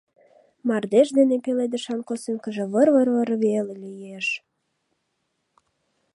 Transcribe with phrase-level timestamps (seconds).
[0.67, 4.27] Мардеж дене пеледышан косынкыже выр-выр-выр веле лиеш.